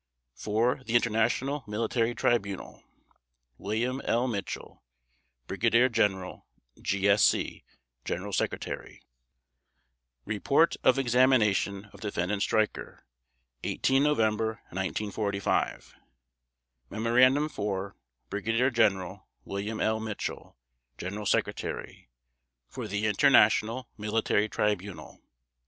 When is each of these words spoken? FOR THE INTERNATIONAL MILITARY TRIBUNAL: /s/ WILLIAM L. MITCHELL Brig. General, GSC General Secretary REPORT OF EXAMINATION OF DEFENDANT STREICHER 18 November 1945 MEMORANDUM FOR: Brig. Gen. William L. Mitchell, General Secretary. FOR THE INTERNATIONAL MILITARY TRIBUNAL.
FOR 0.33 0.81
THE 0.83 0.95
INTERNATIONAL 0.95 1.65
MILITARY 1.67 2.15
TRIBUNAL: 2.15 2.81
/s/ 2.81 2.81
WILLIAM 3.59 4.01
L. 4.05 4.27
MITCHELL 4.27 4.81
Brig. 5.45 5.91
General, 5.93 6.47
GSC 6.79 7.63
General 8.03 8.33
Secretary 8.33 9.03
REPORT 10.25 10.75
OF 10.83 10.97
EXAMINATION 10.97 11.91
OF 11.93 11.99
DEFENDANT 12.01 12.41
STREICHER 12.41 13.05
18 13.63 14.01
November 14.01 14.53
1945 14.71 15.95
MEMORANDUM 16.89 17.47
FOR: 17.47 17.95
Brig. 18.31 18.73
Gen. 18.73 19.19
William 19.45 19.79
L. 19.79 19.99
Mitchell, 19.99 20.57
General 20.97 21.27
Secretary. 21.27 22.09
FOR 22.67 22.87
THE 22.87 23.05
INTERNATIONAL 23.05 23.87
MILITARY 23.99 24.49
TRIBUNAL. 24.49 25.21